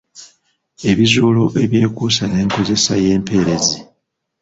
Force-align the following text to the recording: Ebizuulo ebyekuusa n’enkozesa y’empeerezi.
Ebizuulo 0.89 1.43
ebyekuusa 1.63 2.23
n’enkozesa 2.27 2.93
y’empeerezi. 3.03 3.79